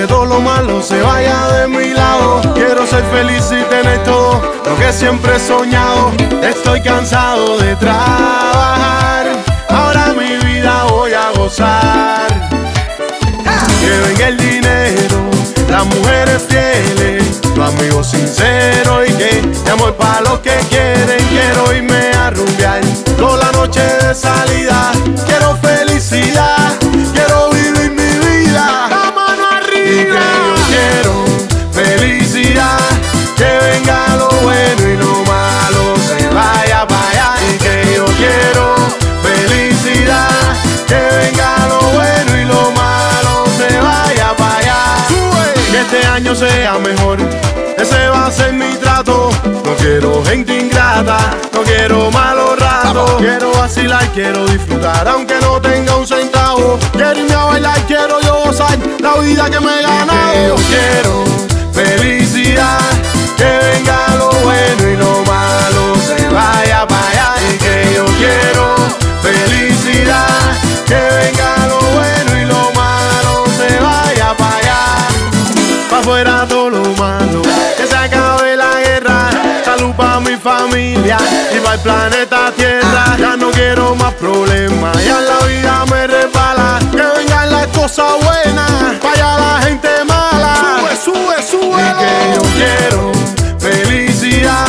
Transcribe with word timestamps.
que 0.00 0.06
todo 0.06 0.24
lo 0.24 0.40
malo 0.40 0.82
se 0.82 0.98
vaya 1.02 1.48
de 1.48 1.68
mi 1.68 1.90
lado. 1.90 2.40
Quiero 2.54 2.86
ser 2.86 3.04
feliz 3.12 3.44
y 3.52 3.62
tener 3.64 4.02
todo 4.02 4.40
lo 4.64 4.76
que 4.78 4.92
siempre 4.94 5.36
he 5.36 5.38
soñado. 5.38 6.12
Estoy 6.42 6.80
cansado 6.80 7.58
de 7.58 7.76
trabajar, 7.76 9.26
ahora 9.68 10.14
mi 10.14 10.36
vida 10.46 10.84
voy 10.88 11.12
a 11.12 11.30
gozar. 11.36 12.28
Que 13.80 14.08
venga 14.08 14.28
el 14.28 14.38
dinero, 14.38 15.18
las 15.68 15.84
mujeres 15.84 16.46
fieles, 16.48 17.40
los 17.54 17.68
amigos 17.74 18.10
sinceros 18.10 19.06
y 19.06 19.12
que 19.12 19.42
te 19.64 19.70
amor 19.70 19.94
para 19.96 20.22
los 20.22 20.38
que 20.38 20.56
quieren. 20.70 21.22
Quiero 21.28 21.74
irme 21.74 22.09
año 46.20 46.34
sea 46.34 46.78
mejor, 46.78 47.18
ese 47.78 48.08
va 48.08 48.26
a 48.26 48.30
ser 48.30 48.52
mi 48.52 48.74
trato. 48.76 49.30
No 49.64 49.74
quiero 49.76 50.22
gente 50.24 50.58
ingrata, 50.58 51.34
no 51.52 51.62
quiero 51.62 52.10
malos 52.10 52.58
ratos. 52.58 53.12
Quiero 53.18 53.50
vacilar, 53.52 54.06
quiero 54.12 54.44
disfrutar, 54.46 55.08
aunque 55.08 55.34
no 55.40 55.60
tenga 55.60 55.96
un 55.96 56.06
centavo. 56.06 56.78
Quiero 56.92 57.18
irme 57.20 57.32
a 57.32 57.44
bailar, 57.44 57.80
quiero 57.86 58.20
yo 58.20 58.34
gozar 58.44 58.78
la 59.00 59.14
vida 59.16 59.48
que 59.48 59.60
me 59.60 59.78
he 59.78 59.82
ganado. 59.82 60.48
Yo 60.48 60.56
quiero 60.68 61.09
planeta 81.82 82.52
Tierra. 82.56 83.04
Ah. 83.06 83.16
Ya 83.18 83.36
no 83.36 83.50
quiero 83.50 83.94
más 83.96 84.14
problemas, 84.14 85.04
ya 85.04 85.20
la 85.20 85.38
vida 85.46 85.84
me 85.90 86.06
resbala. 86.06 86.78
Que 86.90 87.02
vengan 87.18 87.50
las 87.50 87.66
cosas 87.68 88.12
buenas, 88.24 89.00
vaya 89.02 89.38
la 89.38 89.62
gente 89.62 89.88
mala. 90.06 90.54
Sube, 91.04 91.42
sube, 91.42 91.42
sube. 91.42 91.82
Que 91.98 92.34
yo 92.34 92.42
quiero 92.58 93.12
felicidad, 93.58 94.66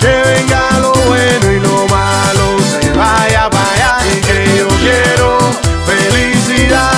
que 0.00 0.22
venga 0.30 0.78
lo 0.80 0.92
bueno 0.92 1.52
y 1.52 1.60
lo 1.60 1.86
malo 1.88 2.58
se 2.70 2.90
vaya 2.92 3.48
para 3.50 3.72
allá. 3.72 3.98
Que 4.26 4.58
yo 4.58 4.68
quiero 4.68 5.38
felicidad, 5.86 6.92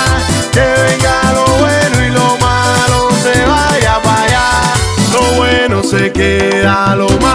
que 0.53 0.67
venga 0.86 1.33
lo 1.33 1.45
bueno 1.56 2.05
y 2.06 2.11
lo 2.11 2.36
malo 2.39 3.09
se 3.23 3.45
vaya 3.45 4.01
para 4.03 4.23
allá. 4.23 4.47
Lo 5.12 5.23
bueno 5.36 5.83
se 5.83 6.12
queda, 6.12 6.95
lo 6.97 7.09
malo. 7.09 7.28